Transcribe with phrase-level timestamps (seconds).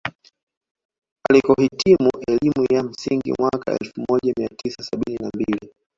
[1.29, 5.71] Alikohitimu elimu ya msingi mwaka elfu moja mia tisa sabini na mbili